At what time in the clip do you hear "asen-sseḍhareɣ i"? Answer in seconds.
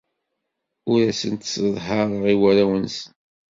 1.11-2.35